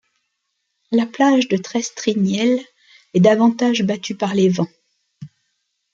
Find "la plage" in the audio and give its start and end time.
0.91-1.47